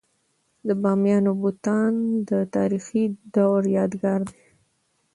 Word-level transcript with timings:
د 0.67 0.69
بامیانو 0.81 1.31
بتان 1.43 1.93
د 2.29 2.31
تاریخي 2.55 3.03
دورو 3.33 3.67
یادګار 3.79 4.21
دی. 4.29 4.41